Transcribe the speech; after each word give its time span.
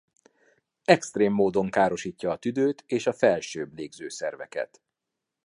Extrém 0.85 1.31
módon 1.33 1.69
károsítja 1.69 2.31
a 2.31 2.37
tüdőt 2.37 2.83
és 2.87 3.07
a 3.07 3.13
felsőbb 3.13 3.73
légzőszerveket. 3.75 4.81